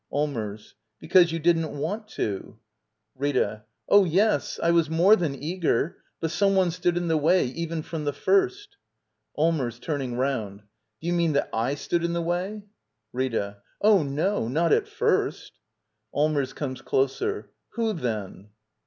Allmers. 0.11 0.73
Because 0.99 1.31
you 1.31 1.37
didn't 1.37 1.77
want 1.77 2.07
to. 2.07 2.57
Rita. 3.13 3.65
Oh, 3.87 4.03
yes. 4.03 4.59
I 4.63 4.71
was 4.71 4.89
more 4.89 5.15
than 5.15 5.35
eager. 5.35 5.97
But 6.19 6.31
yi^ 6.31 6.41
one 6.55 6.69
f^^'A"^'" 6.69 6.91
^hp 6.95 7.11
way^—Firpn 7.21 7.83
frnm 7.83 8.03
th» 8.05 8.15
firal 8.15 8.59
Allmers. 9.37 9.79
[Turning 9.79 10.15
*round.] 10.17 10.61
Do 11.01 11.05
you 11.05 11.13
mean 11.13 11.33
that 11.33 11.51
/ 11.77 11.77
stood 11.77 12.03
in 12.03 12.13
the 12.13 12.21
way? 12.23 12.63
Rita. 13.13 13.57
Oh, 13.79 14.01
no— 14.01 14.47
not 14.47 14.73
at 14.73 14.87
first. 14.87 15.59
Allmers. 16.15 16.51
[Comes 16.55 16.81
closer.] 16.81 17.51
Who, 17.73 17.93
then? 17.93 18.49